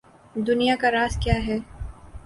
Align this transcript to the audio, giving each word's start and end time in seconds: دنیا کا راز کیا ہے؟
دنیا 0.47 0.75
کا 0.81 0.91
راز 0.91 1.17
کیا 1.23 1.37
ہے؟ 1.47 1.57